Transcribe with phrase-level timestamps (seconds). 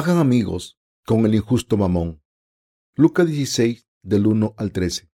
[0.00, 2.22] Hagan amigos con el injusto mamón.
[2.94, 5.10] Lucas 16, del 1 al 13.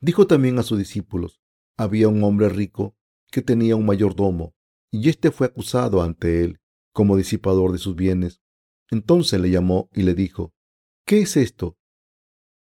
[0.00, 1.40] Dijo también a sus discípulos,
[1.78, 2.96] había un hombre rico
[3.30, 4.56] que tenía un mayordomo,
[4.90, 6.58] y éste fue acusado ante él
[6.92, 8.42] como disipador de sus bienes.
[8.90, 10.52] Entonces le llamó y le dijo,
[11.06, 11.78] ¿qué es esto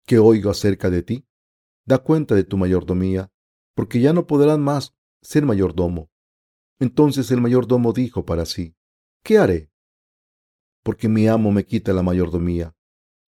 [0.08, 1.28] que oigo acerca de ti?
[1.86, 3.30] Da cuenta de tu mayordomía,
[3.77, 6.10] porque ya no podrás más ser mayordomo.
[6.80, 8.74] Entonces el mayordomo dijo para sí,
[9.28, 9.70] ¿qué haré?
[10.82, 12.74] Porque mi amo me quita la mayordomía.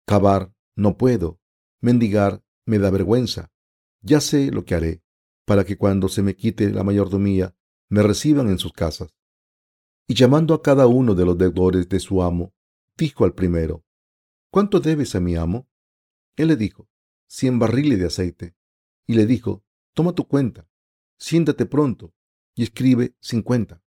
[0.07, 1.43] Cavar no puedo,
[1.83, 3.53] mendigar me da vergüenza.
[4.01, 5.03] Ya sé lo que haré,
[5.45, 7.55] para que cuando se me quite la mayordomía,
[7.91, 9.15] me reciban en sus casas.
[10.09, 12.55] Y llamando a cada uno de los deudores de su amo,
[12.97, 13.85] dijo al primero,
[14.51, 15.69] ¿Cuánto debes a mi amo?
[16.35, 16.89] Él le dijo,
[17.29, 18.57] cien barriles de aceite.
[19.07, 20.67] Y le dijo, toma tu cuenta,
[21.19, 22.15] siéntate pronto
[22.55, 23.83] y escribe cincuenta.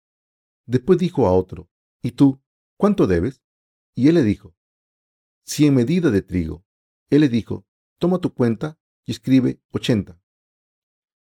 [0.66, 1.69] Después dijo a otro,
[2.02, 2.40] ¿y tú
[2.76, 3.42] cuánto debes?
[3.94, 4.54] Y él le dijo,
[5.44, 6.64] cien medidas de trigo.
[7.10, 7.66] Él le dijo,
[7.98, 10.20] toma tu cuenta y escribe ochenta.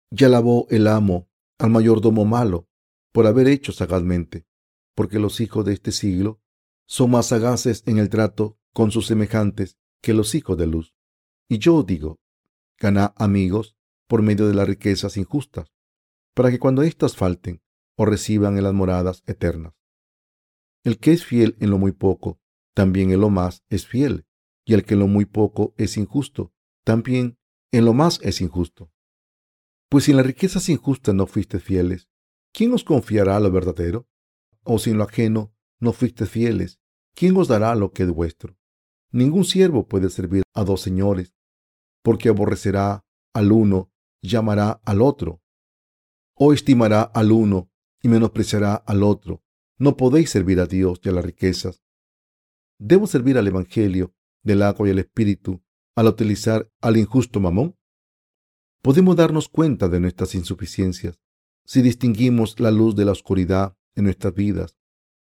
[0.09, 2.67] Ya alabó el amo al mayordomo malo
[3.11, 4.45] por haber hecho sagazmente,
[4.93, 6.41] porque los hijos de este siglo
[6.85, 10.95] son más sagaces en el trato con sus semejantes que los hijos de luz.
[11.47, 12.19] Y yo digo,
[12.77, 13.75] gana amigos
[14.07, 15.71] por medio de las riquezas injustas,
[16.33, 17.61] para que cuando éstas falten,
[17.95, 19.73] o reciban en las moradas eternas.
[20.85, 22.39] El que es fiel en lo muy poco,
[22.75, 24.27] también en lo más es fiel,
[24.63, 27.39] y el que en lo muy poco es injusto, también
[27.71, 28.91] en lo más es injusto.
[29.89, 32.07] Pues si en las riquezas injustas no fuiste fieles,
[32.53, 34.07] ¿quién os confiará lo verdadero?
[34.61, 36.79] O si en lo ajeno no fuiste fieles,
[37.15, 38.55] ¿quién os dará lo que es vuestro?
[39.11, 41.33] Ningún siervo puede servir a dos señores,
[42.03, 43.03] porque aborrecerá
[43.33, 43.91] al uno
[44.21, 45.41] llamará al otro,
[46.35, 47.71] o estimará al uno
[48.03, 49.44] y menospreciará al otro.
[49.77, 51.83] No podéis servir a Dios y a las riquezas.
[52.79, 54.13] ¿Debo servir al Evangelio
[54.43, 55.61] del agua y el Espíritu
[55.95, 57.75] al utilizar al injusto mamón?
[58.81, 61.19] Podemos darnos cuenta de nuestras insuficiencias
[61.65, 64.77] si distinguimos la luz de la oscuridad en nuestras vidas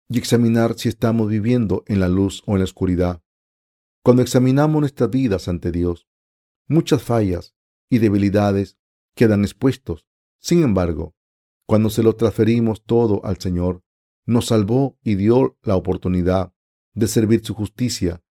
[0.09, 3.23] y examinar si estamos viviendo en la luz o en la oscuridad.
[4.03, 6.09] Cuando examinamos nuestras vidas ante Dios,
[6.69, 7.55] muchas fallas
[7.91, 8.79] y debilidades
[9.15, 10.07] quedan expuestos.
[10.39, 11.15] Sin embargo,
[11.67, 13.83] cuando se lo transferimos todo al Señor,
[14.29, 16.53] nos salvó y dio la oportunidad
[16.93, 18.23] de servir su justicia,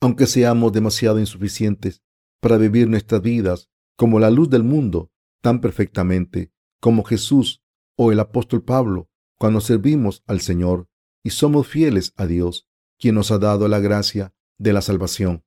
[0.00, 2.02] aunque seamos demasiado insuficientes
[2.40, 7.62] para vivir nuestras vidas como la luz del mundo tan perfectamente como Jesús
[7.96, 9.08] o el apóstol Pablo
[9.38, 10.88] cuando servimos al Señor
[11.22, 12.66] y somos fieles a Dios,
[12.98, 15.44] quien nos ha dado la gracia de la salvación.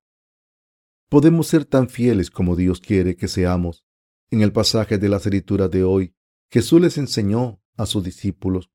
[1.10, 3.84] Podemos ser tan fieles como Dios quiere que seamos.
[4.32, 6.16] En el pasaje de la escritura de hoy,
[6.50, 8.70] Jesús les enseñó a sus discípulos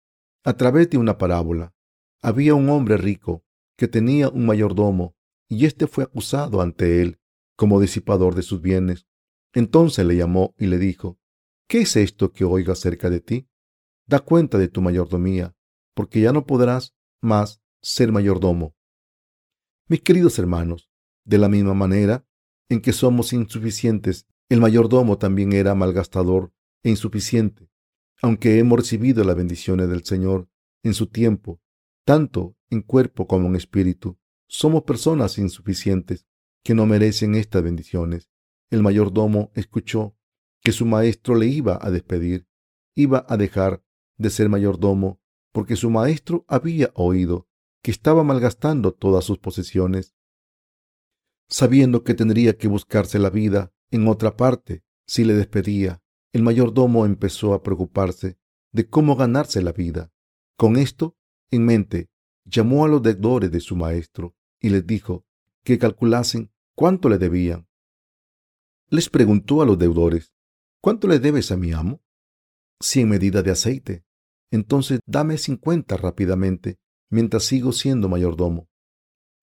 [0.48, 1.74] a través de una parábola.
[2.22, 3.44] Había un hombre rico
[3.76, 5.14] que tenía un mayordomo
[5.46, 7.20] y éste fue acusado ante él
[7.54, 9.06] como disipador de sus bienes.
[9.52, 11.18] Entonces le llamó y le dijo,
[11.68, 13.46] ¿qué es esto que oigo acerca de ti?
[14.06, 15.54] Da cuenta de tu mayordomía,
[15.94, 18.74] porque ya no podrás más ser mayordomo.
[19.86, 20.88] Mis queridos hermanos,
[21.26, 22.26] de la misma manera
[22.70, 27.68] en que somos insuficientes, el mayordomo también era malgastador e insuficiente,
[28.20, 30.48] aunque hemos recibido las bendiciones del Señor
[30.82, 31.60] en su tiempo,
[32.04, 36.26] tanto en cuerpo como en espíritu, somos personas insuficientes
[36.62, 38.30] que no merecen estas bendiciones.
[38.70, 40.16] El mayordomo escuchó
[40.62, 42.46] que su maestro le iba a despedir,
[42.94, 43.82] iba a dejar
[44.16, 45.20] de ser mayordomo,
[45.52, 47.48] porque su maestro había oído
[47.82, 50.14] que estaba malgastando todas sus posesiones,
[51.48, 56.02] sabiendo que tendría que buscarse la vida en otra parte si le despedía.
[56.32, 58.38] El mayordomo empezó a preocuparse
[58.72, 60.12] de cómo ganarse la vida.
[60.56, 61.16] Con esto
[61.50, 62.10] en mente,
[62.44, 65.24] llamó a los deudores de su maestro y les dijo
[65.64, 67.66] que calculasen cuánto le debían.
[68.90, 70.32] Les preguntó a los deudores,
[70.80, 72.02] ¿cuánto le debes a mi amo?
[72.80, 74.04] Cien medidas de aceite.
[74.50, 76.78] Entonces dame cincuenta rápidamente
[77.10, 78.68] mientras sigo siendo mayordomo.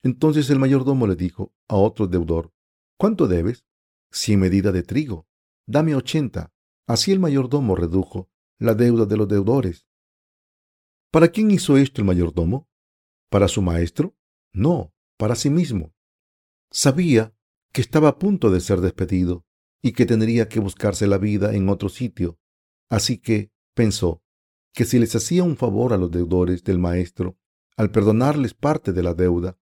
[0.03, 2.51] Entonces el mayordomo le dijo a otro deudor,
[2.97, 3.65] ¿cuánto debes?
[4.11, 5.27] Cien medidas de trigo.
[5.67, 6.51] Dame ochenta.
[6.87, 8.29] Así el mayordomo redujo
[8.59, 9.87] la deuda de los deudores.
[11.11, 12.69] ¿Para quién hizo esto el mayordomo?
[13.29, 14.15] ¿Para su maestro?
[14.53, 15.93] No, para sí mismo.
[16.71, 17.35] Sabía
[17.71, 19.45] que estaba a punto de ser despedido
[19.81, 22.39] y que tendría que buscarse la vida en otro sitio.
[22.89, 24.23] Así que pensó
[24.73, 27.37] que si les hacía un favor a los deudores del maestro,
[27.77, 29.57] al perdonarles parte de la deuda,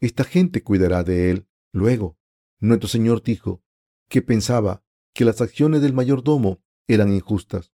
[0.00, 2.18] esta gente cuidará de él luego.
[2.60, 3.62] Nuestro Señor dijo
[4.08, 7.72] que pensaba que las acciones del mayordomo eran injustas.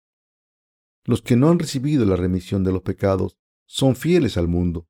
[1.05, 3.37] Los que no han recibido la remisión de los pecados
[3.67, 4.89] son fieles al mundo.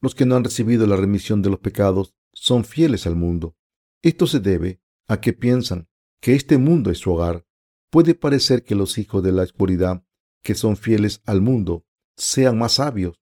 [0.00, 3.56] los que no han recibido la remisión de los pecados son fieles al mundo.
[4.00, 5.88] Esto se debe a que piensan
[6.20, 7.44] que este mundo es su hogar.
[7.90, 10.04] Puede parecer que los hijos de la oscuridad,
[10.42, 11.84] que son fieles al mundo,
[12.16, 13.20] sean más sabios.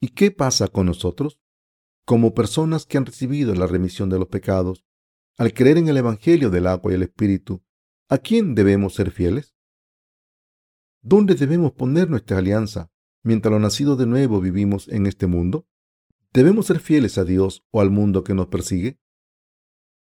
[0.00, 1.40] ¿Y qué pasa con nosotros?
[2.04, 4.84] Como personas que han recibido la remisión de los pecados,
[5.36, 7.62] al creer en el Evangelio del agua y el Espíritu,
[8.08, 9.55] ¿a quién debemos ser fieles?
[11.08, 12.90] ¿Dónde debemos poner nuestra alianza
[13.22, 15.64] mientras los nacidos de nuevo vivimos en este mundo?
[16.32, 18.98] ¿Debemos ser fieles a Dios o al mundo que nos persigue?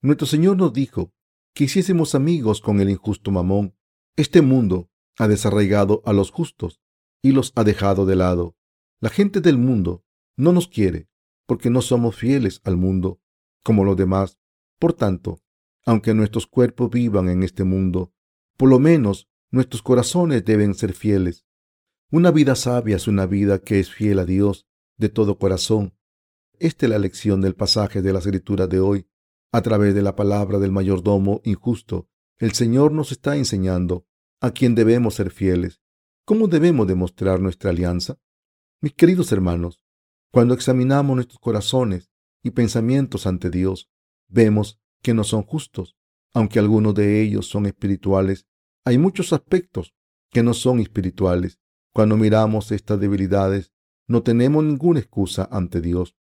[0.00, 1.12] Nuestro Señor nos dijo
[1.54, 3.74] que hiciésemos amigos con el injusto mamón.
[4.14, 6.80] Este mundo ha desarraigado a los justos
[7.20, 8.54] y los ha dejado de lado.
[9.00, 10.04] La gente del mundo
[10.36, 11.08] no nos quiere
[11.48, 13.20] porque no somos fieles al mundo
[13.64, 14.38] como los demás.
[14.78, 15.40] Por tanto,
[15.84, 18.12] aunque nuestros cuerpos vivan en este mundo,
[18.56, 21.46] por lo menos nuestros corazones deben ser fieles.
[22.10, 24.66] Una vida sabia es una vida que es fiel a Dios
[24.96, 25.94] de todo corazón.
[26.58, 29.06] Esta es la lección del pasaje de la escritura de hoy.
[29.52, 32.08] A través de la palabra del mayordomo injusto,
[32.38, 34.06] el Señor nos está enseñando
[34.40, 35.82] a quién debemos ser fieles.
[36.24, 38.18] ¿Cómo debemos demostrar nuestra alianza?
[38.80, 39.82] Mis queridos hermanos,
[40.30, 42.10] cuando examinamos nuestros corazones
[42.42, 43.90] y pensamientos ante Dios,
[44.28, 45.96] vemos que no son justos.
[46.32, 48.46] Aunque algunos de ellos son espirituales,
[48.84, 49.94] hay muchos aspectos
[50.30, 51.60] que no son espirituales.
[51.92, 53.72] Cuando miramos estas debilidades,
[54.08, 56.16] no tenemos ninguna excusa ante Dios.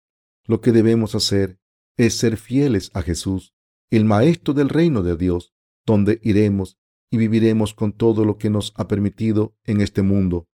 [0.45, 1.59] Lo que debemos hacer
[1.97, 3.55] es ser fieles a Jesús,
[3.91, 5.55] el Maestro del reino de Dios,
[5.87, 6.79] donde iremos
[7.11, 10.49] y viviremos con todo lo que nos ha permitido en este mundo,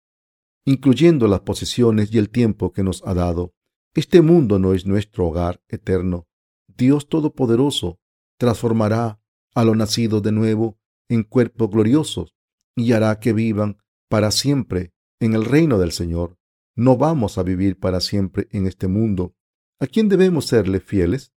[0.64, 3.54] incluyendo las posesiones y el tiempo que nos ha dado.
[3.94, 6.26] Este mundo no es nuestro hogar eterno.
[6.66, 8.00] Dios Todopoderoso
[8.38, 9.20] transformará
[9.54, 10.78] a los nacidos de nuevo
[11.12, 12.34] en cuerpos gloriosos
[12.76, 13.78] y hará que vivan
[14.08, 16.38] para siempre en el reino del Señor.
[16.74, 19.34] No vamos a vivir para siempre en este mundo,
[19.82, 21.32] ¿A quién debemos serle fieles?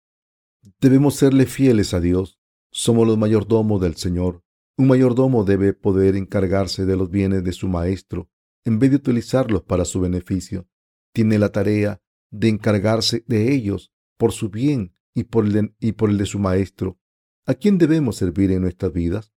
[0.81, 2.41] Debemos serle fieles a Dios.
[2.73, 4.43] Somos los mayordomos del Señor.
[4.77, 8.29] Un mayordomo debe poder encargarse de los bienes de su maestro
[8.65, 10.67] en vez de utilizarlos para su beneficio.
[11.13, 15.93] Tiene la tarea de encargarse de ellos por su bien y por el de, y
[15.93, 16.99] por el de su maestro.
[17.45, 19.31] ¿A quién debemos servir en nuestras vidas?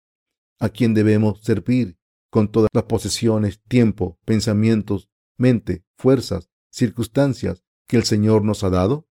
[0.59, 1.99] ¿A quién debemos servir
[2.31, 9.09] con todas las posesiones, tiempo, pensamientos, mente, fuerzas, circunstancias que el Señor nos ha dado?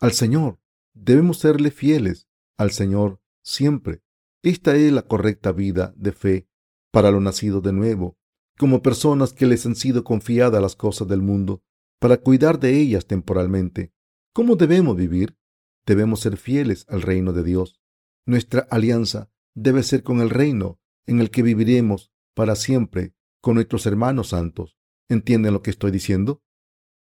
[0.00, 0.58] Al Señor.
[0.94, 2.28] Debemos serle fieles
[2.58, 4.02] al Señor siempre.
[4.42, 6.48] Esta es la correcta vida de fe
[6.90, 8.18] para los nacidos de nuevo,
[8.58, 11.62] como personas que les han sido confiadas las cosas del mundo,
[11.98, 13.92] para cuidar de ellas temporalmente.
[14.34, 15.38] ¿Cómo debemos vivir?
[15.86, 17.80] Debemos ser fieles al reino de Dios.
[18.26, 23.86] Nuestra alianza debe ser con el reino en el que viviremos para siempre con nuestros
[23.86, 24.78] hermanos santos.
[25.08, 26.42] ¿Entienden lo que estoy diciendo?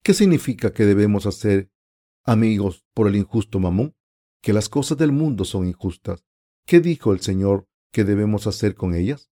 [0.03, 1.71] ¿Qué significa que debemos hacer
[2.25, 3.95] amigos por el injusto mamón?
[4.43, 6.27] Que las cosas del mundo son injustas.
[6.67, 9.31] ¿Qué dijo el Señor que debemos hacer con ellas?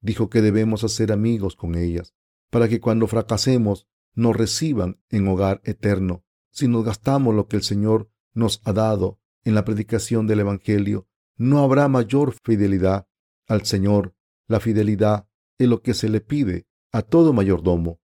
[0.00, 2.14] Dijo que debemos hacer amigos con ellas,
[2.50, 6.24] para que cuando fracasemos nos reciban en hogar eterno.
[6.50, 11.08] Si nos gastamos lo que el Señor nos ha dado en la predicación del Evangelio,
[11.36, 13.06] no habrá mayor fidelidad
[13.46, 14.14] al Señor.
[14.48, 15.28] La fidelidad
[15.58, 18.00] es lo que se le pide a todo mayordomo.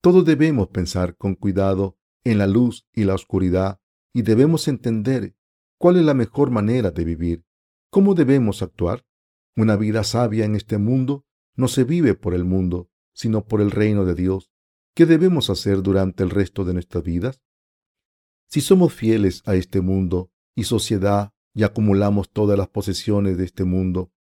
[0.00, 3.80] Todos debemos pensar con cuidado en la luz y la oscuridad
[4.12, 5.34] y debemos entender
[5.78, 7.44] cuál es la mejor manera de vivir,
[7.90, 9.04] cómo debemos actuar.
[9.56, 11.24] Una vida sabia en este mundo
[11.54, 14.50] no se vive por el mundo, sino por el reino de Dios.
[14.94, 17.40] ¿Qué debemos hacer durante el resto de nuestras vidas?
[18.46, 23.64] Si somos fieles a este mundo y sociedad y acumulamos todas las posesiones de este
[23.64, 24.12] mundo,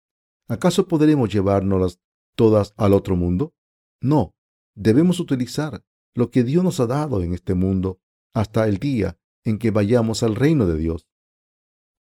[0.47, 1.99] ¿acaso podremos llevárnoslas
[2.35, 3.53] todas al otro mundo?
[4.01, 4.35] No,
[4.75, 5.83] Debemos utilizar
[6.13, 8.01] lo que Dios nos ha dado en este mundo
[8.33, 11.07] hasta el día en que vayamos al reino de Dios.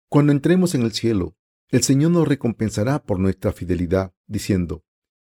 [0.10, 1.36] Cuando entremos en el cielo,
[1.70, 4.86] el Señor nos recompensará por nuestra fidelidad, diciendo,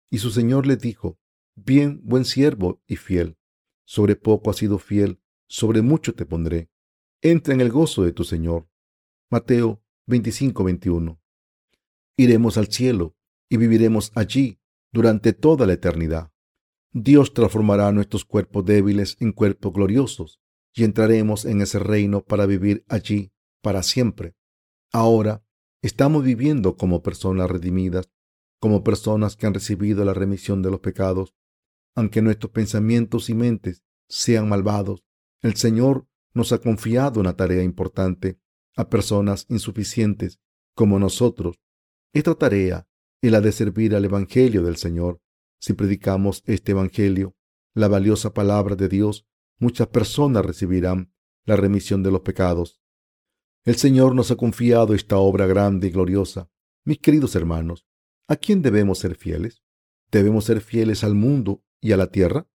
[0.09, 1.19] y su Señor le dijo,
[1.55, 3.37] bien, buen siervo y fiel,
[3.85, 6.69] sobre poco has sido fiel, sobre mucho te pondré.
[7.21, 8.67] Entra en el gozo de tu Señor.
[9.29, 9.80] Mateo
[10.11, 11.21] 25, 21.
[12.17, 13.15] Iremos al cielo
[13.49, 14.59] y viviremos allí
[14.91, 16.33] durante toda la eternidad.
[16.91, 20.41] Dios transformará nuestros cuerpos débiles en cuerpos gloriosos
[20.73, 24.35] y entraremos en ese reino para vivir allí para siempre.
[24.91, 25.45] Ahora
[25.81, 28.11] estamos viviendo como personas redimidas,
[28.59, 31.33] como personas que han recibido la remisión de los pecados.
[31.95, 35.05] Aunque nuestros pensamientos y mentes sean malvados,
[35.41, 38.40] el Señor nos ha confiado una tarea importante
[38.75, 40.39] a personas insuficientes
[40.75, 41.59] como nosotros.
[42.13, 42.87] Esta tarea
[43.21, 45.21] es la de servir al Evangelio del Señor
[45.61, 47.35] si predicamos este Evangelio,
[47.75, 49.27] la valiosa palabra de Dios,
[49.59, 51.13] muchas personas recibirán
[51.45, 52.81] la remisión de los pecados.
[53.63, 56.49] El Señor nos ha confiado esta obra grande y gloriosa.
[56.83, 57.85] Mis queridos hermanos,
[58.27, 59.61] ¿a quién debemos ser fieles?
[60.09, 62.49] ¿Debemos ser fieles al mundo y a la tierra?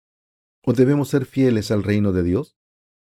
[0.63, 2.55] ¿O debemos ser fieles al reino de Dios?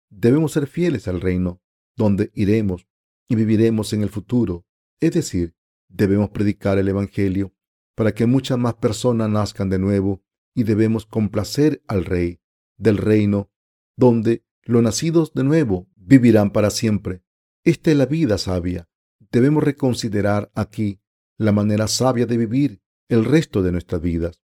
[0.09, 1.61] Debemos ser fieles al reino
[1.95, 2.87] donde iremos
[3.31, 4.65] y viviremos en el futuro.
[4.99, 5.55] Es decir,
[5.87, 7.55] debemos predicar el Evangelio
[7.95, 10.21] para que muchas más personas nazcan de nuevo
[10.53, 12.41] y debemos complacer al Rey
[12.75, 13.49] del reino
[13.95, 17.23] donde los nacidos de nuevo vivirán para siempre.
[17.63, 18.89] Esta es la vida sabia.
[19.31, 20.99] Debemos reconsiderar aquí
[21.37, 24.41] la manera sabia de vivir el resto de nuestras vidas.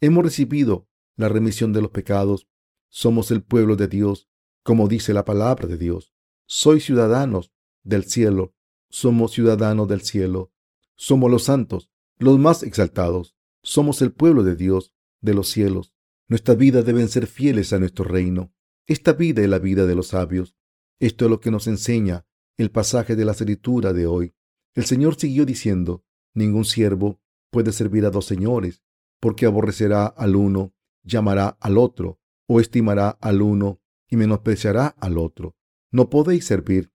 [0.00, 2.48] Hemos recibido la remisión de los pecados.
[2.88, 4.30] Somos el pueblo de Dios,
[4.62, 6.14] como dice la palabra de Dios.
[6.46, 8.54] Soy ciudadanos del cielo.
[8.90, 10.52] Somos ciudadanos del cielo.
[10.94, 13.36] Somos los santos, los más exaltados.
[13.62, 15.94] Somos el pueblo de Dios, de los cielos.
[16.28, 18.52] Nuestras vidas deben ser fieles a nuestro reino.
[18.86, 20.56] Esta vida es la vida de los sabios.
[21.00, 24.34] Esto es lo que nos enseña el pasaje de la escritura de hoy.
[24.74, 27.20] El Señor siguió diciendo, ningún siervo
[27.50, 28.82] puede servir a dos señores,
[29.20, 35.56] porque aborrecerá al uno, llamará al otro, o estimará al uno y menospreciará al otro.
[35.90, 36.91] No podéis servir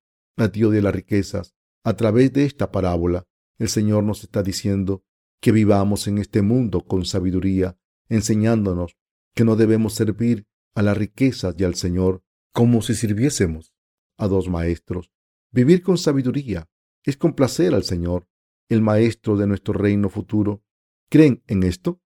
[0.48, 1.56] Dios de las riquezas.
[1.84, 3.26] A través de esta parábola,
[3.58, 5.04] el Señor nos está diciendo
[5.42, 7.78] que vivamos en este mundo con sabiduría,
[8.10, 8.98] enseñándonos
[9.34, 13.74] que no debemos servir a las riquezas y al Señor como si sirviésemos
[14.18, 15.12] a dos maestros.
[15.52, 16.70] Vivir con sabiduría
[17.04, 18.28] es complacer al Señor,
[18.70, 20.64] el Maestro de nuestro reino futuro.
[21.10, 22.02] ¿Creen en esto?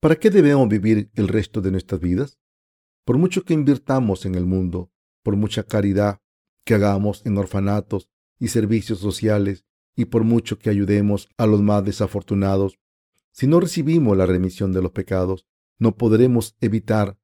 [0.00, 2.38] ¿Para qué debemos vivir el resto de nuestras vidas?
[3.04, 4.92] Por mucho que invirtamos en el mundo,
[5.22, 6.20] por mucha caridad
[6.66, 11.82] que hagamos en orfanatos y servicios sociales, y por mucho que ayudemos a los más
[11.82, 12.78] desafortunados,
[13.32, 15.46] si no recibimos la remisión de los pecados,
[15.78, 17.18] no podremos evitar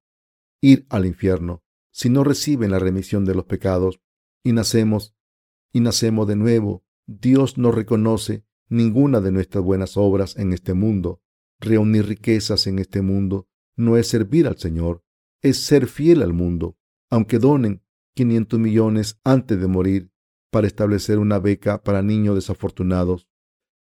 [0.63, 4.01] ir al infierno si no reciben la remisión de los pecados
[4.43, 5.15] y nacemos
[5.73, 6.85] y nacemos de nuevo.
[7.07, 11.21] Dios no reconoce ninguna de nuestras buenas obras en este mundo.
[11.61, 13.47] Reunir riquezas en este mundo
[13.77, 15.05] no es servir al Señor,
[15.43, 16.77] es ser fiel al mundo.
[17.11, 17.83] Aunque donen
[18.15, 20.11] 500 millones antes de morir
[20.51, 23.29] para establecer una beca para niños desafortunados,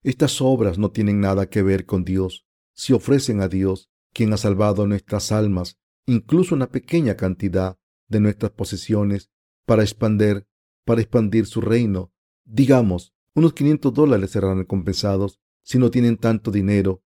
[0.04, 2.46] estas obras no tienen nada que ver con Dios.
[2.74, 8.52] Si ofrecen a Dios, quien ha salvado nuestras almas incluso una pequeña cantidad de nuestras
[8.52, 9.30] posesiones
[9.66, 10.48] para expandir,
[10.84, 12.12] para expandir su reino.
[12.46, 17.04] Digamos, unos 500 dólares serán recompensados si no tienen tanto dinero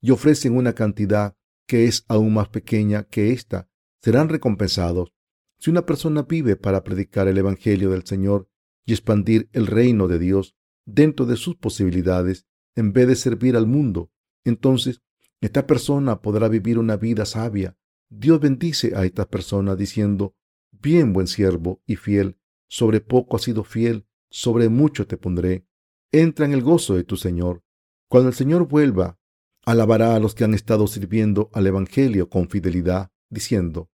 [0.00, 1.36] y ofrecen una cantidad
[1.66, 3.68] que es aún más pequeña que esta,
[4.02, 5.12] serán recompensados.
[5.60, 8.48] Si una persona vive para predicar el Evangelio del Señor
[8.84, 13.66] y expandir el reino de Dios dentro de sus posibilidades, en vez de servir al
[13.66, 14.10] mundo,
[14.44, 15.02] entonces
[15.40, 17.76] esta persona podrá vivir una vida sabia
[18.12, 20.34] Dios bendice a estas personas diciendo,
[20.72, 22.36] bien buen siervo y fiel,
[22.68, 25.64] sobre poco has sido fiel, sobre mucho te pondré.
[26.10, 27.62] Entra en el gozo de tu Señor.
[28.08, 29.20] Cuando el Señor vuelva,
[29.64, 33.90] alabará a los que han estado sirviendo al Evangelio con fidelidad, diciendo,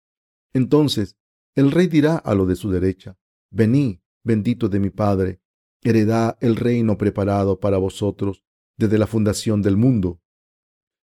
[0.53, 1.17] entonces
[1.55, 3.19] el rey dirá a lo de su derecha,
[3.51, 5.41] vení, bendito de mi Padre,
[5.83, 8.45] heredad el reino preparado para vosotros
[8.77, 10.21] desde la fundación del mundo.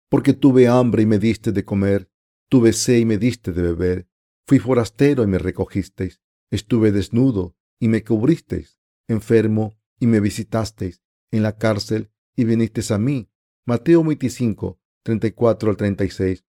[0.08, 2.10] Porque tuve hambre y me diste de comer,
[2.48, 4.08] Tuve sed y me diste de beber.
[4.46, 6.22] Fui forastero y me recogisteis.
[6.50, 8.78] Estuve desnudo y me cubristeis.
[9.08, 11.02] Enfermo y me visitasteis.
[11.32, 13.28] En la cárcel y vinisteis a mí.
[13.66, 16.44] Mateo 25, 34 al 36.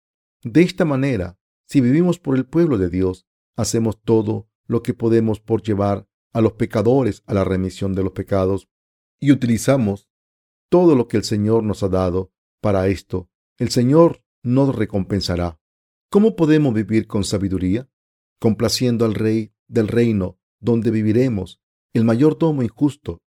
[0.42, 1.38] De esta manera,
[1.68, 6.42] si vivimos por el pueblo de Dios, hacemos todo lo que podemos por llevar a
[6.42, 8.70] los pecadores a la remisión de los pecados
[9.20, 10.10] y utilizamos
[10.70, 12.32] todo lo que el Señor nos ha dado
[12.62, 13.30] para esto.
[13.58, 15.60] El Señor nos recompensará.
[16.10, 17.90] ¿Cómo podemos vivir con sabiduría?
[18.40, 21.62] Complaciendo al Rey del reino donde viviremos,
[21.94, 23.22] el mayordomo injusto,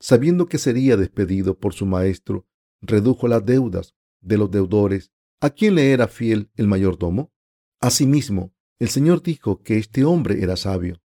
[0.00, 2.46] sabiendo que sería despedido por su maestro,
[2.80, 5.12] redujo las deudas de los deudores.
[5.40, 7.32] ¿A quién le era fiel el mayordomo?
[7.80, 11.00] Asimismo, el Señor dijo que este hombre era sabio.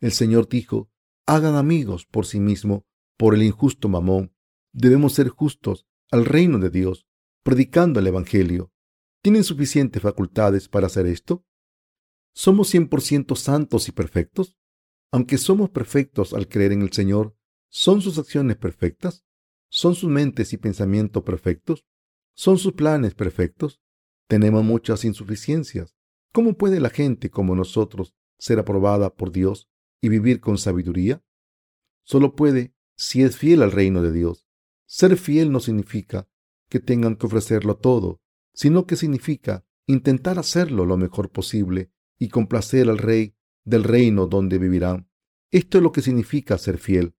[0.00, 0.90] El Señor dijo,
[1.26, 4.32] hagan amigos por sí mismo por el injusto mamón.
[4.72, 7.06] Debemos ser justos al reino de Dios,
[7.42, 8.72] predicando el Evangelio.
[9.22, 11.44] ¿Tienen suficientes facultades para hacer esto?
[12.34, 14.56] ¿Somos 100% santos y perfectos?
[15.10, 17.34] Aunque somos perfectos al creer en el Señor,
[17.68, 19.24] ¿son sus acciones perfectas?
[19.68, 21.84] ¿Son sus mentes y pensamientos perfectos?
[22.34, 23.80] ¿Son sus planes perfectos?
[24.28, 25.97] Tenemos muchas insuficiencias.
[26.32, 29.68] ¿Cómo puede la gente como nosotros ser aprobada por Dios
[30.00, 31.22] y vivir con sabiduría?
[32.04, 34.46] Solo puede si es fiel al reino de Dios.
[34.86, 36.28] Ser fiel no significa
[36.68, 38.20] que tengan que ofrecerlo todo
[38.58, 44.58] sino que significa intentar hacerlo lo mejor posible y complacer al rey del reino donde
[44.58, 45.08] vivirán.
[45.52, 47.14] Esto es lo que significa ser fiel.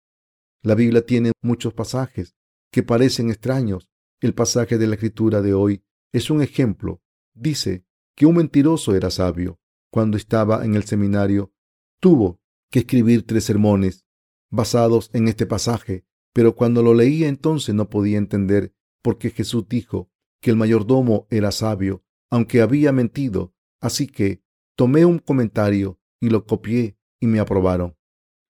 [0.62, 2.36] La Biblia tiene muchos pasajes
[2.74, 3.90] que parecen extraños.
[4.20, 7.02] El pasaje de la escritura de hoy es un ejemplo.
[7.34, 7.86] Dice
[8.20, 9.62] que un mentiroso era sabio.
[9.90, 11.54] Cuando estaba en el seminario,
[12.02, 14.06] tuvo que escribir tres sermones
[14.52, 19.70] basados en este pasaje, pero cuando lo leía entonces no podía entender por qué Jesús
[19.70, 20.12] dijo
[20.42, 23.54] que el mayordomo era sabio, aunque había mentido.
[23.80, 24.44] Así que
[24.76, 27.96] tomé un comentario y lo copié y me aprobaron.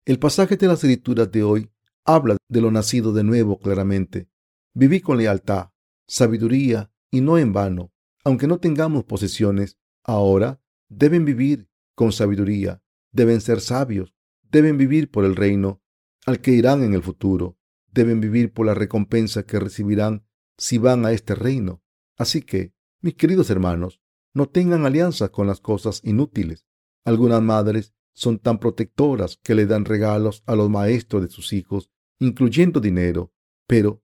[0.05, 1.71] El pasaje de las escrituras de hoy
[2.05, 4.29] habla de lo nacido de nuevo claramente.
[4.75, 5.71] Viví con lealtad,
[6.07, 7.94] sabiduría y no en vano.
[8.25, 15.25] Aunque no tengamos posesiones, ahora deben vivir con sabiduría, deben ser sabios, deben vivir por
[15.25, 15.83] el reino
[16.25, 17.59] al que irán en el futuro,
[17.91, 20.25] deben vivir por la recompensa que recibirán
[20.57, 21.83] si van a este reino.
[22.17, 24.01] Así que, mis queridos hermanos,
[24.33, 26.65] no tengan alianzas con las cosas inútiles.
[27.05, 31.91] Algunas madres son tan protectoras que le dan regalos a los maestros de sus hijos,
[32.17, 33.31] incluyendo dinero.
[33.67, 34.03] Pero,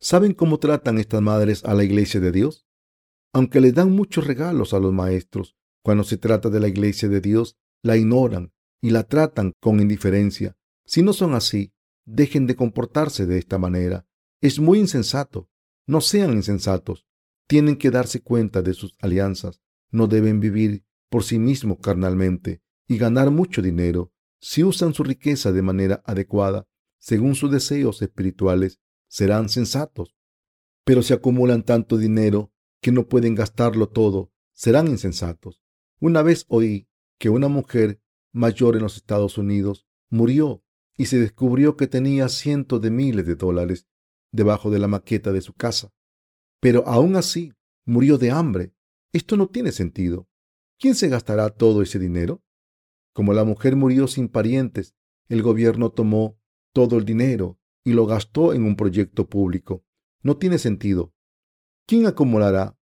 [0.00, 2.66] ¿saben cómo tratan estas madres a la iglesia de Dios?
[3.32, 7.20] Aunque le dan muchos regalos a los maestros, cuando se trata de la iglesia de
[7.20, 10.56] Dios, la ignoran y la tratan con indiferencia.
[10.84, 11.72] Si no son así,
[12.04, 14.06] dejen de comportarse de esta manera.
[14.40, 15.48] Es muy insensato.
[15.86, 17.06] No sean insensatos.
[17.48, 19.60] Tienen que darse cuenta de sus alianzas.
[19.90, 24.12] No deben vivir por sí mismos carnalmente y ganar mucho dinero.
[24.40, 26.66] Si usan su riqueza de manera adecuada,
[26.98, 30.16] según sus deseos espirituales, serán sensatos.
[30.84, 32.51] Pero si acumulan tanto dinero
[32.82, 35.62] que no pueden gastarlo todo, serán insensatos.
[36.00, 40.64] Una vez oí que una mujer mayor en los Estados Unidos murió
[40.96, 43.86] y se descubrió que tenía cientos de miles de dólares
[44.32, 45.92] debajo de la maqueta de su casa.
[46.60, 47.52] Pero aún así
[47.84, 48.74] murió de hambre.
[49.12, 50.28] Esto no tiene sentido.
[50.78, 52.42] ¿Quién se gastará todo ese dinero?
[53.12, 54.94] Como la mujer murió sin parientes,
[55.28, 56.38] el gobierno tomó
[56.72, 59.84] todo el dinero y lo gastó en un proyecto público.
[60.22, 61.11] No tiene sentido.
[61.86, 62.78] ¿Quién acumulará?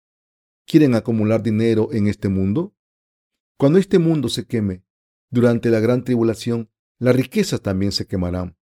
[0.67, 2.75] ¿Quieren acumular dinero en este mundo?
[3.57, 4.85] Cuando este mundo se queme,
[5.31, 8.57] durante la gran tribulación, las riquezas también se quemarán.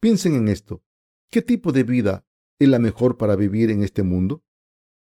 [0.00, 0.82] Piensen en esto.
[1.30, 2.26] ¿Qué tipo de vida
[2.58, 4.44] es la mejor para vivir en este mundo?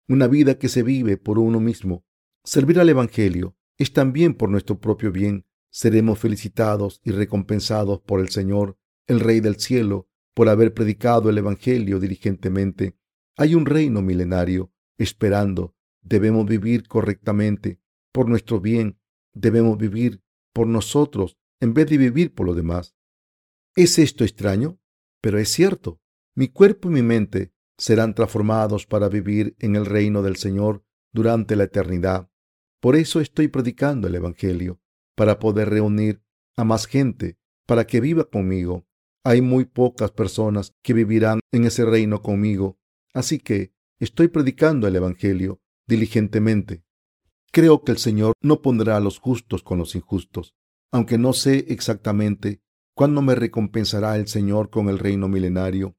[0.07, 2.05] Una vida que se vive por uno mismo.
[2.45, 5.47] Servir al Evangelio es también por nuestro propio bien.
[5.71, 11.39] Seremos felicitados y recompensados por el Señor, el Rey del cielo, por haber predicado el
[11.39, 12.98] Evangelio diligentemente.
[13.41, 15.77] Hay un reino milenario esperando.
[16.03, 17.81] Debemos vivir correctamente
[18.13, 18.99] por nuestro bien.
[19.33, 22.97] Debemos vivir por nosotros en vez de vivir por los demás.
[23.77, 24.81] ¿Es esto extraño?
[25.21, 26.01] Pero es cierto.
[26.35, 31.55] Mi cuerpo y mi mente serán transformados para vivir en el reino del Señor durante
[31.55, 32.29] la eternidad.
[32.81, 34.81] Por eso estoy predicando el Evangelio,
[35.17, 36.23] para poder reunir
[36.57, 38.85] a más gente, para que viva conmigo.
[39.25, 42.79] Hay muy pocas personas que vivirán en ese reino conmigo,
[43.19, 46.85] así que estoy predicando el Evangelio diligentemente.
[47.51, 50.55] Creo que el Señor no pondrá a los justos con los injustos,
[50.93, 52.63] aunque no sé exactamente
[52.95, 55.97] cuándo me recompensará el Señor con el reino milenario.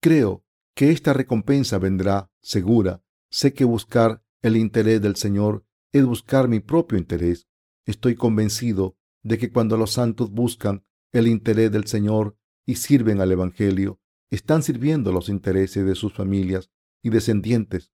[0.00, 3.02] Creo que esta recompensa vendrá segura.
[3.30, 7.48] Sé que buscar el interés del Señor es buscar mi propio interés.
[7.86, 12.36] Estoy convencido de que cuando los santos buscan el interés del Señor
[12.66, 14.01] y sirven al Evangelio,
[14.32, 16.70] están sirviendo los intereses de sus familias
[17.02, 17.92] y descendientes.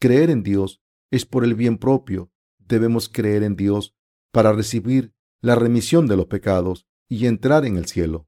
[0.00, 2.32] Creer en Dios es por el bien propio.
[2.58, 3.94] Debemos creer en Dios
[4.32, 8.26] para recibir la remisión de los pecados y entrar en el cielo.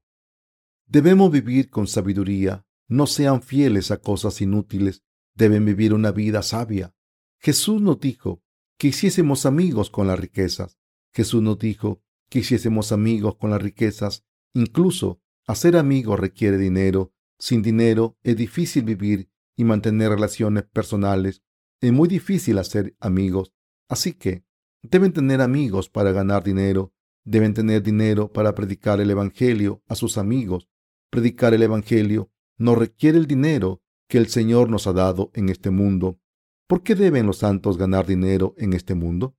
[0.85, 6.93] Debemos vivir con sabiduría, no sean fieles a cosas inútiles, deben vivir una vida sabia.
[7.39, 8.43] Jesús nos dijo
[8.77, 10.77] que hiciésemos amigos con las riquezas.
[11.11, 14.23] Jesús nos dijo que hiciésemos amigos con las riquezas.
[14.53, 17.13] Incluso hacer amigos requiere dinero.
[17.39, 21.43] Sin dinero es difícil vivir y mantener relaciones personales.
[21.81, 23.53] Es muy difícil hacer amigos.
[23.89, 24.43] Así que
[24.81, 26.93] deben tener amigos para ganar dinero
[27.27, 30.69] Deben tener dinero para predicar el Evangelio a sus amigos.
[31.09, 35.69] Predicar el Evangelio no requiere el dinero que el Señor nos ha dado en este
[35.69, 36.21] mundo.
[36.67, 39.35] ¿Por qué deben los santos ganar dinero en este mundo?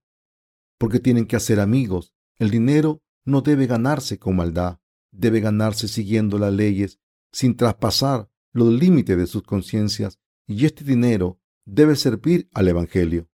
[0.77, 2.13] Porque tienen que hacer amigos.
[2.37, 4.77] El dinero no debe ganarse con maldad,
[5.11, 6.99] debe ganarse siguiendo las leyes,
[7.31, 13.29] sin traspasar los límites de sus conciencias, y este dinero debe servir al Evangelio.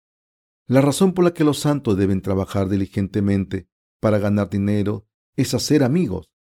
[0.67, 3.67] La razón por la que los santos deben trabajar diligentemente
[3.99, 6.31] para ganar dinero es hacer amigos.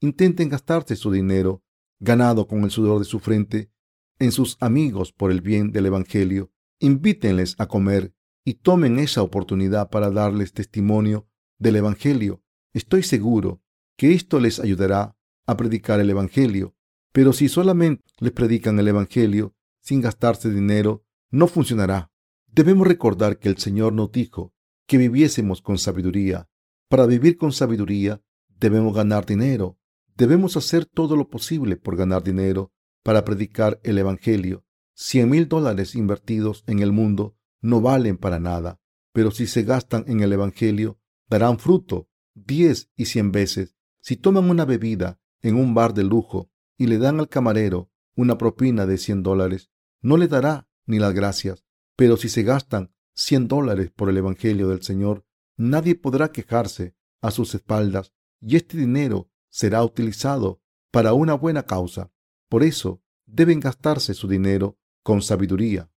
[0.00, 1.64] Intenten gastarse su dinero,
[1.98, 3.72] ganado con el sudor de su frente,
[4.18, 6.52] en sus amigos por el bien del Evangelio.
[6.78, 12.42] Invítenles a comer y tomen esa oportunidad para darles testimonio del Evangelio.
[12.72, 13.62] Estoy seguro
[13.96, 16.76] que esto les ayudará a predicar el Evangelio.
[17.12, 22.10] Pero si solamente les predican el Evangelio sin gastarse dinero, no funcionará.
[22.46, 24.54] Debemos recordar que el Señor nos dijo
[24.86, 26.48] que viviésemos con sabiduría.
[26.88, 29.78] Para vivir con sabiduría debemos ganar dinero.
[30.16, 32.72] Debemos hacer todo lo posible por ganar dinero
[33.02, 34.64] para predicar el Evangelio.
[34.94, 38.78] Cien mil dólares invertidos en el mundo no valen para nada,
[39.12, 40.98] pero si se gastan en el Evangelio,
[41.28, 43.74] darán fruto diez y cien veces.
[44.00, 48.38] Si toman una bebida en un bar de lujo y le dan al camarero una
[48.38, 51.64] propina de cien dólares, no le dará ni las gracias.
[51.96, 55.24] Pero si se gastan cien dólares por el Evangelio del Señor,
[55.56, 62.10] nadie podrá quejarse a sus espaldas y este dinero será utilizado para una buena causa.
[62.48, 65.90] Por eso deben gastarse su dinero con sabiduría.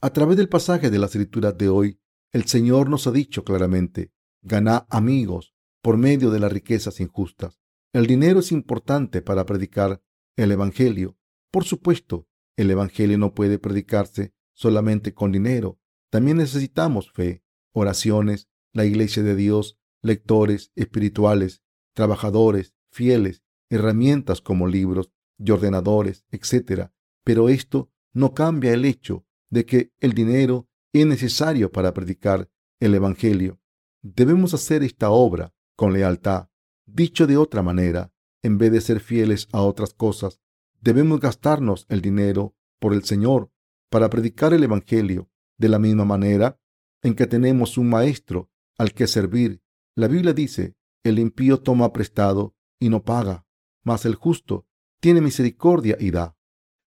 [0.00, 2.00] A través del pasaje de la escritura de hoy,
[2.32, 7.61] el Señor nos ha dicho claramente, gana amigos por medio de las riquezas injustas.
[7.92, 10.02] El dinero es importante para predicar
[10.36, 11.18] el Evangelio.
[11.50, 12.26] Por supuesto,
[12.56, 15.78] el Evangelio no puede predicarse solamente con dinero.
[16.10, 21.62] También necesitamos fe, oraciones, la iglesia de Dios, lectores espirituales,
[21.94, 26.90] trabajadores, fieles, herramientas como libros y ordenadores, etc.
[27.24, 32.50] Pero esto no cambia el hecho de que el dinero es necesario para predicar
[32.80, 33.60] el Evangelio.
[34.02, 36.48] Debemos hacer esta obra con lealtad.
[36.86, 40.40] Dicho de otra manera, en vez de ser fieles a otras cosas,
[40.80, 43.50] debemos gastarnos el dinero por el Señor
[43.88, 46.58] para predicar el Evangelio de la misma manera
[47.02, 49.62] en que tenemos un maestro al que servir.
[49.94, 53.46] La Biblia dice, el impío toma prestado y no paga,
[53.82, 54.66] mas el justo
[55.00, 56.36] tiene misericordia y da.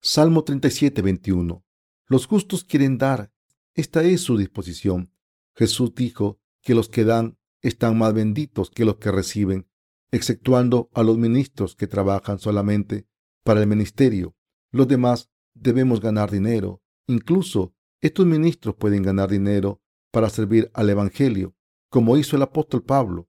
[0.01, 1.63] Salmo 37, 21.
[2.07, 3.31] Los justos quieren dar.
[3.75, 5.13] Esta es su disposición.
[5.55, 9.68] Jesús dijo que los que dan están más benditos que los que reciben,
[10.11, 13.07] exceptuando a los ministros que trabajan solamente
[13.43, 14.35] para el ministerio.
[14.71, 16.81] Los demás debemos ganar dinero.
[17.07, 21.55] Incluso estos ministros pueden ganar dinero para servir al Evangelio,
[21.89, 23.27] como hizo el apóstol Pablo.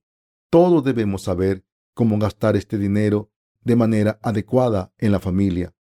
[0.49, 3.31] Todos debemos saber cómo gastar este dinero
[3.63, 5.75] de manera adecuada en la familia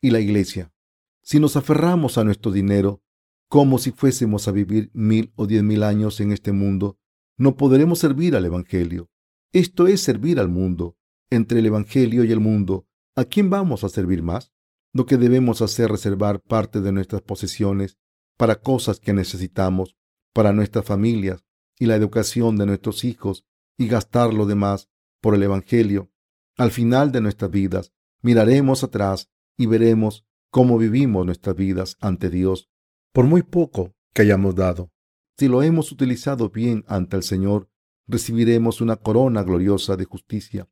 [0.00, 0.72] y la iglesia.
[1.22, 3.02] Si nos aferramos a nuestro dinero
[3.48, 6.98] como si fuésemos a vivir mil o diez mil años en este mundo,
[7.38, 9.08] no podremos servir al Evangelio.
[9.52, 10.96] Esto es servir al mundo.
[11.30, 14.52] Entre el Evangelio y el mundo, ¿a quién vamos a servir más?
[14.92, 17.98] Lo que debemos hacer es reservar parte de nuestras posesiones
[18.36, 19.96] para cosas que necesitamos,
[20.32, 21.44] para nuestras familias
[21.78, 23.44] y la educación de nuestros hijos
[23.78, 24.88] y gastar lo demás
[25.20, 26.10] por el Evangelio.
[26.56, 32.70] Al final de nuestras vidas, miraremos atrás y veremos cómo vivimos nuestras vidas ante Dios,
[33.12, 34.90] por muy poco que hayamos dado.
[35.38, 37.68] Si lo hemos utilizado bien ante el Señor,
[38.06, 40.68] recibiremos una corona gloriosa de justicia.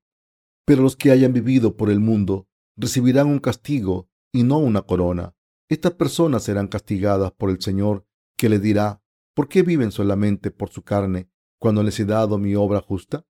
[0.64, 5.34] Pero los que hayan vivido por el mundo recibirán un castigo y no una corona.
[5.68, 9.02] Estas personas serán castigadas por el Señor, que les dirá,
[9.34, 13.26] ¿por qué viven solamente por su carne cuando les he dado mi obra justa?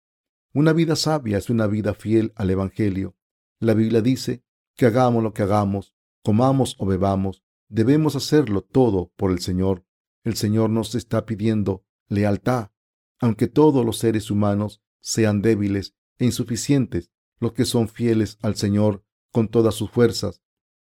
[0.53, 3.15] Una vida sabia es una vida fiel al Evangelio.
[3.59, 4.43] La Biblia dice
[4.75, 9.85] que hagamos lo que hagamos, comamos o bebamos, debemos hacerlo todo por el Señor.
[10.23, 12.71] El Señor nos está pidiendo lealtad.
[13.19, 19.03] Aunque todos los seres humanos sean débiles e insuficientes, los que son fieles al Señor
[19.31, 20.41] con todas sus fuerzas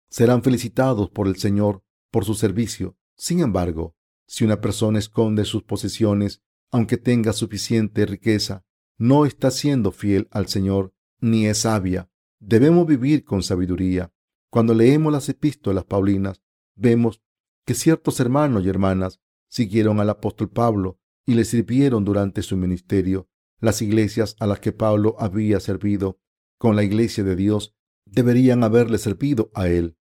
[0.09, 2.97] serán felicitados por el Señor por su servicio.
[3.15, 3.95] Sin embargo,
[4.27, 8.63] si una persona esconde sus posesiones, aunque tenga suficiente riqueza,
[8.97, 12.09] no está siendo fiel al Señor ni es sabia.
[12.39, 14.13] Debemos vivir con sabiduría.
[14.49, 16.41] Cuando leemos las epístolas paulinas,
[16.75, 17.21] vemos
[17.65, 23.29] que ciertos hermanos y hermanas siguieron al apóstol Pablo y le sirvieron durante su ministerio.
[23.59, 26.19] Las iglesias a las que Pablo había servido
[26.57, 29.97] con la iglesia de Dios deberían haberle servido a él.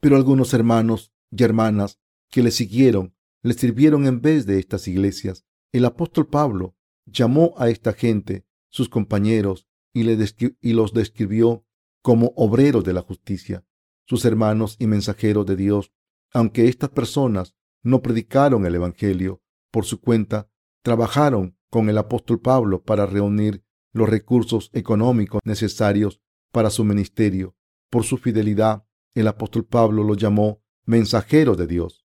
[0.00, 5.44] Pero algunos hermanos y hermanas que le siguieron le sirvieron en vez de estas iglesias.
[5.72, 10.04] El apóstol Pablo llamó a esta gente sus compañeros y,
[10.60, 11.64] y los describió
[12.02, 13.64] como obreros de la justicia,
[14.06, 15.92] sus hermanos y mensajeros de Dios.
[16.32, 20.50] Aunque estas personas no predicaron el Evangelio por su cuenta,
[20.82, 26.20] trabajaron con el apóstol Pablo para reunir los recursos económicos necesarios
[26.52, 27.56] para su ministerio.
[27.90, 32.06] Por su fidelidad el apóstol Pablo lo llamó mensajero de Dios.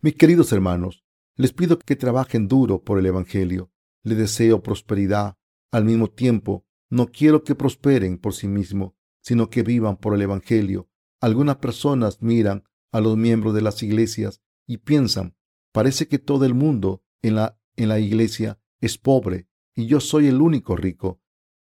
[0.00, 1.04] Mis queridos hermanos,
[1.36, 3.70] les pido que trabajen duro por el Evangelio.
[4.02, 5.36] Les deseo prosperidad.
[5.70, 10.22] Al mismo tiempo, no quiero que prosperen por sí mismos, sino que vivan por el
[10.22, 10.88] Evangelio.
[11.20, 15.35] Algunas personas miran a los miembros de las iglesias y piensan,
[15.76, 20.26] parece que todo el mundo en la, en la iglesia es pobre y yo soy
[20.26, 21.20] el único rico.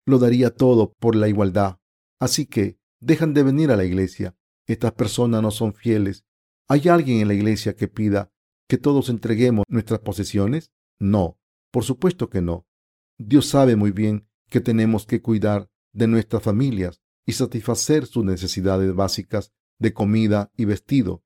[0.05, 1.79] lo daría todo por la igualdad.
[2.19, 4.37] Así que dejan de venir a la iglesia.
[4.67, 6.25] Estas personas no son fieles.
[6.67, 8.31] ¿Hay alguien en la iglesia que pida
[8.67, 10.71] que todos entreguemos nuestras posesiones?
[10.99, 11.39] No,
[11.71, 12.67] por supuesto que no.
[13.17, 18.93] Dios sabe muy bien que tenemos que cuidar de nuestras familias y satisfacer sus necesidades
[18.93, 21.23] básicas de comida y vestido.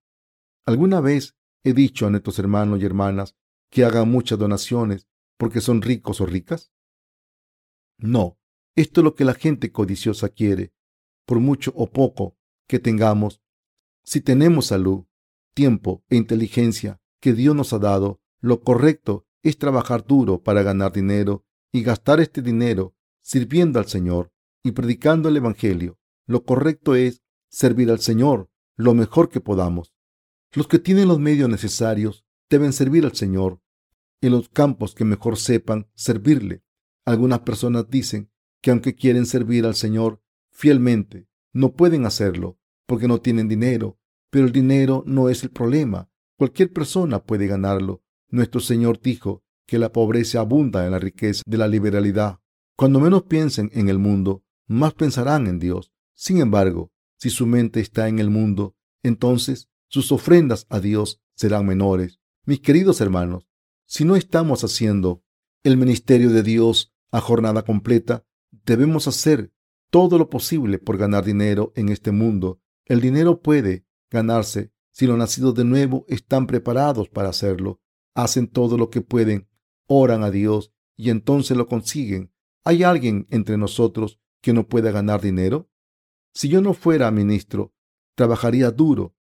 [0.66, 3.36] ¿Alguna vez he dicho a nuestros hermanos y hermanas
[3.70, 6.72] que hagan muchas donaciones porque son ricos o ricas?
[7.98, 8.40] No,
[8.76, 10.74] esto es lo que la gente codiciosa quiere,
[11.26, 13.42] por mucho o poco que tengamos.
[14.04, 15.06] Si tenemos salud,
[15.54, 20.92] tiempo e inteligencia que Dios nos ha dado, lo correcto es trabajar duro para ganar
[20.92, 24.32] dinero y gastar este dinero sirviendo al Señor
[24.64, 26.00] y predicando el Evangelio.
[26.26, 29.91] Lo correcto es servir al Señor lo mejor que podamos.
[30.54, 33.62] Los que tienen los medios necesarios deben servir al Señor
[34.20, 36.64] en los campos que mejor sepan servirle.
[37.06, 38.30] Algunas personas dicen
[38.62, 43.98] que aunque quieren servir al Señor fielmente, no pueden hacerlo porque no tienen dinero,
[44.30, 46.10] pero el dinero no es el problema.
[46.38, 48.04] Cualquier persona puede ganarlo.
[48.30, 52.40] Nuestro Señor dijo que la pobreza abunda en la riqueza de la liberalidad.
[52.76, 55.94] Cuando menos piensen en el mundo, más pensarán en Dios.
[56.14, 61.66] Sin embargo, si su mente está en el mundo, entonces sus ofrendas a Dios serán
[61.66, 62.22] menores.
[62.46, 63.50] Mis queridos hermanos,
[63.86, 65.22] si no estamos haciendo
[65.64, 68.26] el ministerio de Dios a jornada completa,
[68.66, 69.54] debemos hacer
[69.90, 72.62] todo lo posible por ganar dinero en este mundo.
[72.86, 77.82] El dinero puede ganarse si los nacidos de nuevo están preparados para hacerlo.
[78.16, 79.50] Hacen todo lo que pueden,
[79.88, 82.32] oran a Dios y entonces lo consiguen.
[82.64, 85.70] ¿Hay alguien entre nosotros que no pueda ganar dinero?
[86.34, 87.74] Si yo no fuera ministro,
[88.16, 89.18] trabajaría duro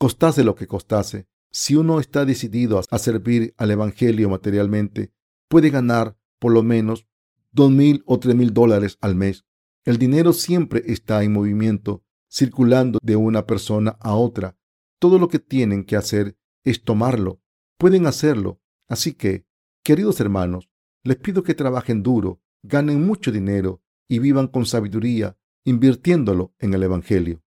[0.00, 5.12] costase lo que costase, si uno está decidido a servir al Evangelio materialmente,
[5.46, 7.06] puede ganar por lo menos
[7.52, 9.44] dos mil o tres mil dólares al mes.
[9.84, 14.56] El dinero siempre está en movimiento, circulando de una persona a otra.
[14.98, 16.34] Todo lo que tienen que hacer
[16.64, 17.42] es tomarlo.
[17.76, 18.58] Pueden hacerlo.
[18.88, 19.44] Así que,
[19.82, 20.70] queridos hermanos,
[21.04, 26.84] les pido que trabajen duro, ganen mucho dinero y vivan con sabiduría, invirtiéndolo en el
[26.84, 27.42] Evangelio.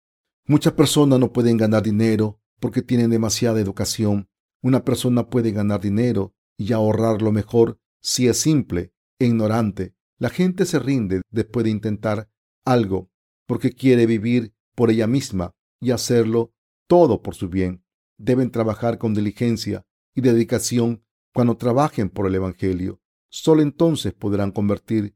[0.50, 4.30] Muchas personas no pueden ganar dinero porque tienen demasiada educación.
[4.62, 9.94] Una persona puede ganar dinero y ahorrarlo mejor si es simple e ignorante.
[10.18, 12.30] La gente se rinde después de intentar
[12.64, 13.10] algo
[13.46, 16.54] porque quiere vivir por ella misma y hacerlo
[16.86, 17.84] todo por su bien.
[18.16, 19.84] Deben trabajar con diligencia
[20.14, 23.02] y dedicación cuando trabajen por el Evangelio.
[23.28, 25.14] Solo entonces podrán convertir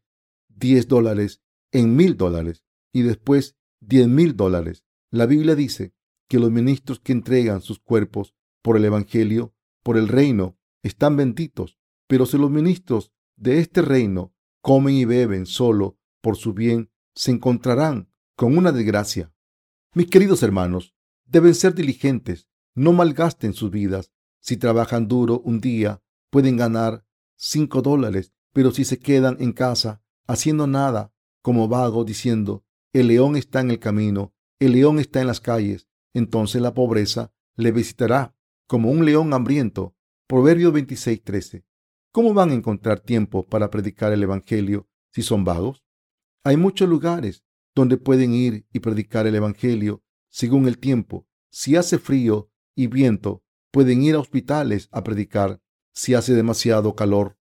[0.49, 1.40] 10 dólares
[1.71, 5.94] en mil dólares y después diez mil dólares la Biblia dice
[6.27, 11.79] que los ministros que entregan sus cuerpos por el Evangelio, por el reino, están benditos,
[12.07, 17.31] pero si los ministros de este reino comen y beben solo por su bien, se
[17.31, 19.35] encontrarán con una desgracia.
[19.92, 20.94] Mis queridos hermanos,
[21.27, 24.12] deben ser diligentes, no malgasten sus vidas.
[24.40, 27.05] Si trabajan duro un día, pueden ganar
[27.37, 33.37] cinco dólares, pero si se quedan en casa haciendo nada, como vago, diciendo, el león
[33.37, 34.32] está en el camino,
[34.66, 38.37] el león está en las calles, entonces la pobreza le visitará
[38.68, 39.96] como un león hambriento.
[40.29, 41.64] Proverbios 26:13.
[42.12, 45.85] ¿Cómo van a encontrar tiempo para predicar el Evangelio si son vagos?
[46.44, 47.44] Hay muchos lugares
[47.75, 51.27] donde pueden ir y predicar el Evangelio según el tiempo.
[51.51, 55.61] Si hace frío y viento, pueden ir a hospitales a predicar.
[55.94, 57.37] Si hace demasiado calor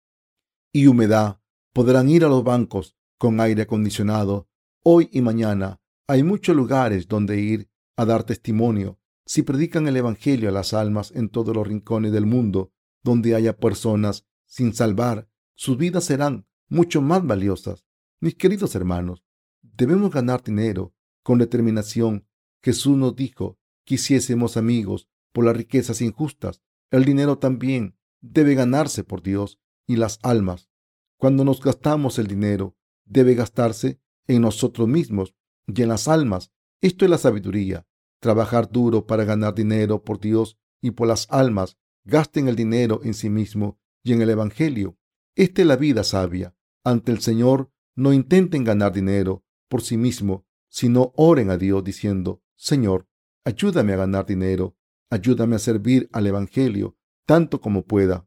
[0.72, 1.40] y humedad,
[1.72, 4.48] podrán ir a los bancos con aire acondicionado.
[4.82, 5.79] Hoy y mañana
[6.10, 8.98] hay muchos lugares donde ir a dar testimonio.
[9.26, 12.72] Si predican el Evangelio a las almas en todos los rincones del mundo,
[13.04, 17.84] donde haya personas sin salvar, sus vidas serán mucho más valiosas.
[18.18, 19.22] Mis queridos hermanos,
[19.62, 20.92] debemos ganar dinero
[21.22, 22.26] con determinación.
[22.60, 26.60] Jesús nos dijo que hiciésemos amigos por las riquezas injustas.
[26.90, 30.70] El dinero también debe ganarse por Dios y las almas.
[31.18, 35.36] Cuando nos gastamos el dinero, debe gastarse en nosotros mismos
[35.76, 36.52] y en las almas.
[36.80, 37.86] Esto es la sabiduría.
[38.20, 41.78] Trabajar duro para ganar dinero por Dios y por las almas.
[42.04, 44.96] Gasten el dinero en sí mismo y en el Evangelio.
[45.34, 46.54] Esta es la vida sabia.
[46.84, 52.42] Ante el Señor no intenten ganar dinero por sí mismo, sino oren a Dios diciendo,
[52.56, 53.06] Señor,
[53.44, 54.76] ayúdame a ganar dinero,
[55.10, 56.96] ayúdame a servir al Evangelio
[57.30, 58.26] tanto como pueda.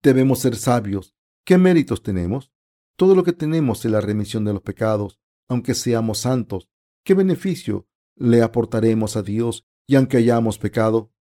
[0.00, 1.16] Debemos ser sabios.
[1.44, 2.52] ¿Qué méritos tenemos?
[2.94, 6.68] Todo lo que tenemos es la remisión de los pecados aunque seamos santos,
[7.04, 11.12] ¿qué beneficio le aportaremos a Dios y aunque hayamos pecado?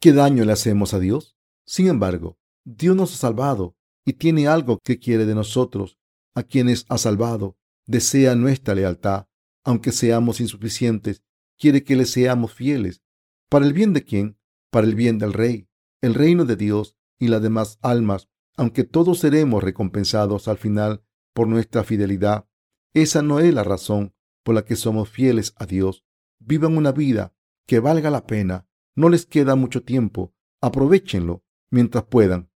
[0.00, 1.36] ¿Qué daño le hacemos a Dios?
[1.64, 5.98] Sin embargo, Dios nos ha salvado y tiene algo que quiere de nosotros.
[6.34, 9.26] a quienes ha salvado, desea nuestra lealtad,
[9.64, 11.22] aunque seamos insuficientes,
[11.58, 13.02] quiere que le seamos fieles.
[13.50, 14.38] ¿Para el bien de quién?
[14.70, 15.68] Para el bien del Rey,
[16.00, 21.48] el reino de Dios y las demás almas, aunque todos seremos recompensados al final por
[21.48, 22.46] nuestra fidelidad.
[22.94, 26.04] Esa no es la razón por la que somos fieles a Dios.
[26.38, 27.34] Vivan una vida
[27.66, 28.68] que valga la pena.
[28.94, 30.34] No les queda mucho tiempo.
[30.60, 32.50] Aprovechenlo mientras puedan.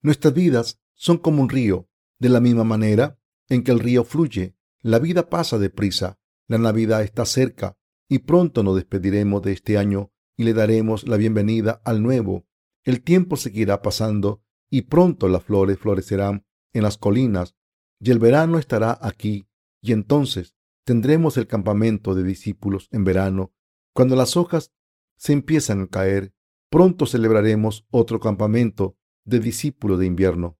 [0.00, 1.88] Nuestras vidas son como un río.
[2.18, 6.18] De la misma manera en que el río fluye, la vida pasa deprisa.
[6.48, 7.76] La Navidad está cerca
[8.08, 12.46] y pronto nos despediremos de este año y le daremos la bienvenida al nuevo.
[12.84, 17.56] El tiempo seguirá pasando y pronto las flores florecerán en las colinas
[18.00, 19.48] y el verano estará aquí
[19.80, 23.52] y entonces tendremos el campamento de discípulos en verano.
[23.92, 24.72] Cuando las hojas
[25.16, 26.32] se empiezan a caer,
[26.70, 30.58] pronto celebraremos otro campamento de discípulos de invierno.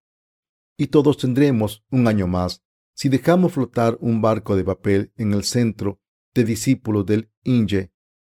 [0.77, 2.63] Y todos tendremos un año más
[2.95, 6.01] si dejamos flotar un barco de papel en el centro
[6.35, 7.93] de discípulos del Inge,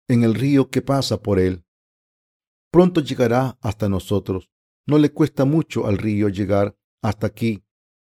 [0.07, 1.65] en el río que pasa por él.
[2.71, 4.51] Pronto llegará hasta nosotros.
[4.87, 7.65] No le cuesta mucho al río llegar hasta aquí.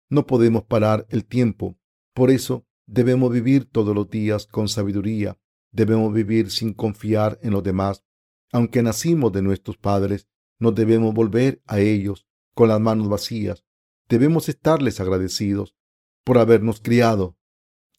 [0.10, 1.78] No podemos parar el tiempo.
[2.18, 5.38] Por eso debemos vivir todos los días con sabiduría.
[5.72, 8.04] Debemos vivir sin confiar en los demás.
[8.52, 10.28] Aunque nacimos de nuestros padres,
[10.58, 12.26] no debemos volver a ellos
[12.56, 13.64] con las manos vacías.
[14.10, 15.76] Debemos estarles agradecidos
[16.24, 17.38] por habernos criado.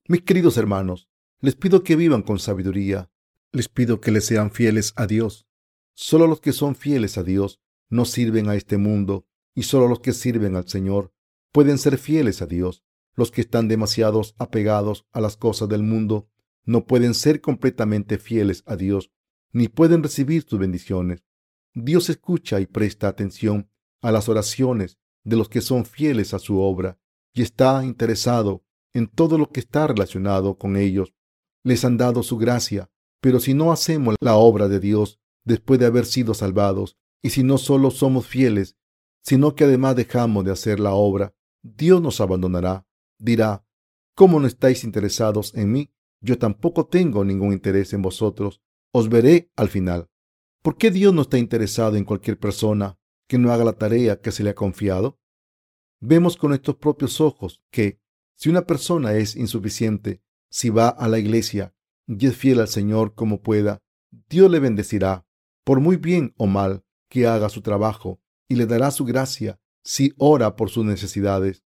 [0.09, 3.13] Mis queridos hermanos, les pido que vivan con sabiduría.
[3.53, 5.47] Les pido que les sean fieles a Dios.
[5.95, 10.01] Solo los que son fieles a Dios no sirven a este mundo y solo los
[10.01, 11.13] que sirven al Señor
[11.53, 12.83] pueden ser fieles a Dios.
[13.19, 16.29] Los que están demasiado apegados a las cosas del mundo
[16.65, 19.11] no pueden ser completamente fieles a Dios
[19.53, 21.25] ni pueden recibir sus bendiciones.
[21.75, 23.69] Dios escucha y presta atención
[24.03, 27.01] a las oraciones de los que son fieles a su obra
[27.35, 28.63] y está interesado
[28.95, 31.13] en todo lo que está relacionado con ellos.
[31.65, 32.89] Les han dado su gracia,
[33.21, 37.43] pero si no hacemos la obra de Dios después de haber sido salvados, y si
[37.43, 38.77] no solo somos fieles,
[39.25, 42.88] sino que además dejamos de hacer la obra, Dios nos abandonará.
[43.19, 43.65] Dirá,
[44.15, 45.93] ¿cómo no estáis interesados en mí?
[46.21, 48.61] Yo tampoco tengo ningún interés en vosotros.
[48.93, 50.09] Os veré al final.
[50.63, 54.33] ¿Por qué Dios no está interesado en cualquier persona que no haga la tarea que
[54.33, 55.19] se le ha confiado?
[56.01, 58.01] Vemos con nuestros propios ojos que
[58.35, 61.75] si una persona es insuficiente, si va a la iglesia
[62.07, 63.83] y es fiel al Señor como pueda,
[64.29, 65.27] Dios le bendecirá,
[65.65, 70.15] por muy bien o mal que haga su trabajo, y le dará su gracia si
[70.17, 71.65] ora por sus necesidades.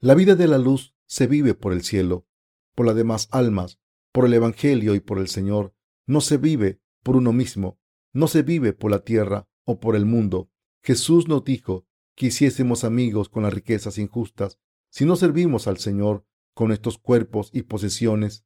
[0.00, 2.26] La vida de la luz se vive por el cielo,
[2.74, 3.80] por las demás almas,
[4.12, 5.74] por el Evangelio y por el Señor.
[6.06, 7.78] No se vive por uno mismo,
[8.12, 10.50] no se vive por la tierra o por el mundo.
[10.82, 14.58] Jesús nos dijo quisiésemos amigos con las riquezas injustas,
[14.90, 18.44] si no servimos al Señor con estos cuerpos y posesiones,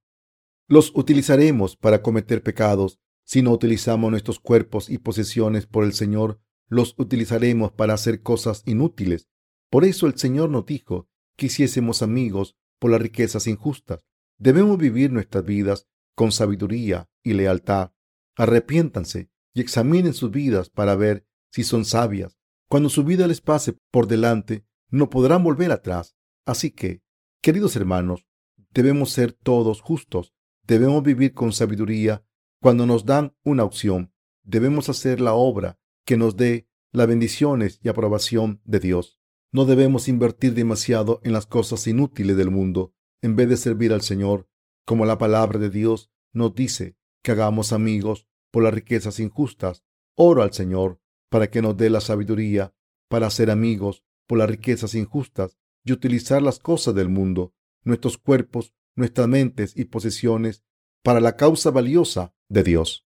[0.67, 3.01] los utilizaremos para cometer pecados.
[3.25, 8.63] Si no utilizamos nuestros cuerpos y posesiones por el Señor, los utilizaremos para hacer cosas
[8.67, 9.29] inútiles.
[9.69, 11.09] Por eso el Señor nos dijo
[11.41, 14.05] que hiciésemos amigos por las riquezas injustas.
[14.39, 17.93] Debemos vivir nuestras vidas con sabiduría y lealtad.
[18.37, 22.37] Arrepiéntanse y examinen sus vidas para ver si son sabias.
[22.69, 26.15] Cuando su vida les pase por delante, no podrán volver atrás.
[26.45, 27.01] Así que,
[27.41, 28.27] queridos hermanos,
[28.75, 32.23] debemos ser todos justos, debemos vivir con sabiduría.
[32.61, 37.89] Cuando nos dan una opción, debemos hacer la obra que nos dé las bendiciones y
[37.89, 39.20] aprobación de Dios.
[39.53, 44.03] No debemos invertir demasiado en las cosas inútiles del mundo, en vez de servir al
[44.03, 44.49] Señor,
[44.85, 49.85] como la palabra de Dios nos dice que hagamos amigos por las riquezas injustas.
[50.17, 52.75] Oro al Señor para que nos dé la sabiduría
[53.09, 58.73] para ser amigos por las riquezas injustas y utilizar las cosas del mundo, nuestros cuerpos,
[58.95, 60.63] nuestras mentes y posesiones
[61.03, 63.07] para la causa valiosa de Dios.